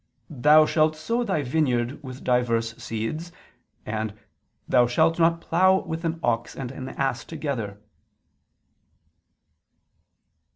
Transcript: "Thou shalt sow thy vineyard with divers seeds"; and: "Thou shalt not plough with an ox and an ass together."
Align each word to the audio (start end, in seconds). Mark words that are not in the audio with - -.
"Thou 0.41 0.65
shalt 0.65 0.95
sow 0.95 1.23
thy 1.23 1.43
vineyard 1.43 2.01
with 2.03 2.23
divers 2.23 2.75
seeds"; 2.83 3.31
and: 3.85 4.15
"Thou 4.67 4.87
shalt 4.87 5.19
not 5.19 5.41
plough 5.41 5.77
with 5.85 6.03
an 6.03 6.19
ox 6.23 6.55
and 6.55 6.71
an 6.71 6.89
ass 6.89 7.23
together." 7.23 7.79